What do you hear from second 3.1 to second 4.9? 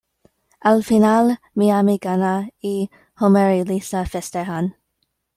Homer y Lisa festejan.